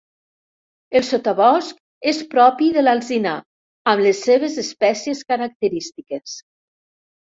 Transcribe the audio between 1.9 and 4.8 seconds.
és propi de l'alzinar, amb les seves